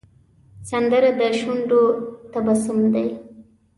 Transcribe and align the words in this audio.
سندره 0.69 1.09
د 1.19 1.21
شونډو 1.39 1.81
تبسم 2.33 2.79
دی 2.93 3.07